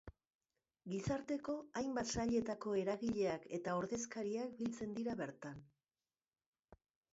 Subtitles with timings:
[0.93, 5.63] Gizarteko hainbat sailetako eragileak eta ordezkariak biltzen dira bertan.